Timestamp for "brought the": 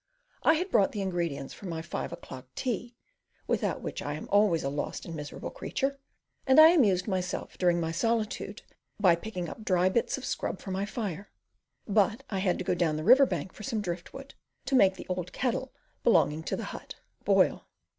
0.71-1.01